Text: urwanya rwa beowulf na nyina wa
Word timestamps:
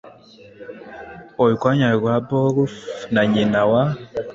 urwanya 1.43 1.87
rwa 1.97 2.15
beowulf 2.27 2.75
na 3.13 3.21
nyina 3.31 3.61
wa 3.71 3.83